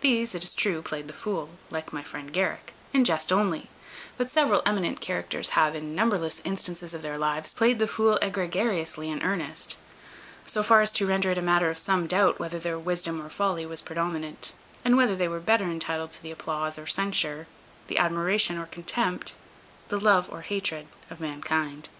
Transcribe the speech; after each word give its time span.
These, 0.00 0.34
it 0.34 0.42
is 0.42 0.54
true, 0.54 0.80
played 0.80 1.08
the 1.08 1.12
fool, 1.12 1.50
like 1.68 1.92
my 1.92 2.02
friend 2.02 2.32
Garrick, 2.32 2.72
in 2.94 3.04
jest 3.04 3.30
only; 3.30 3.68
but 4.16 4.30
several 4.30 4.62
eminent 4.64 5.02
characters 5.02 5.50
have, 5.50 5.74
in 5.76 5.94
numberless 5.94 6.40
instances 6.42 6.94
of 6.94 7.02
their 7.02 7.18
lives, 7.18 7.52
played 7.52 7.78
the 7.78 7.86
fool 7.86 8.16
egregiously 8.22 9.10
in 9.10 9.22
earnest; 9.22 9.76
so 10.46 10.62
far 10.62 10.80
as 10.80 10.90
to 10.92 11.06
render 11.06 11.30
it 11.32 11.36
a 11.36 11.42
matter 11.42 11.68
of 11.68 11.76
some 11.76 12.06
doubt 12.06 12.38
whether 12.38 12.58
their 12.58 12.78
wisdom 12.78 13.20
or 13.20 13.28
folly 13.28 13.66
was 13.66 13.82
predominant; 13.82 14.54
or 14.86 14.96
whether 14.96 15.14
they 15.14 15.28
were 15.28 15.38
better 15.38 15.64
intitled 15.66 16.12
to 16.12 16.22
the 16.22 16.30
applause 16.30 16.78
or 16.78 16.86
censure, 16.86 17.46
the 17.88 17.98
admiration 17.98 18.56
or 18.56 18.64
contempt, 18.64 19.34
the 19.90 20.00
love 20.00 20.30
or 20.32 20.40
hatred, 20.40 20.86
of 21.10 21.20
mankind. 21.20 21.90